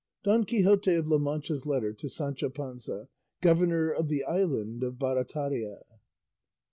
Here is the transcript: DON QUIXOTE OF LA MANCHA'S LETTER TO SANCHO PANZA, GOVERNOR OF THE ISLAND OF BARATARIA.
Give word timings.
DON 0.23 0.45
QUIXOTE 0.45 0.95
OF 0.95 1.07
LA 1.07 1.19
MANCHA'S 1.19 1.67
LETTER 1.67 1.93
TO 1.93 2.09
SANCHO 2.09 2.49
PANZA, 2.49 3.07
GOVERNOR 3.43 3.91
OF 3.91 4.07
THE 4.07 4.23
ISLAND 4.23 4.81
OF 4.81 4.97
BARATARIA. 4.97 5.83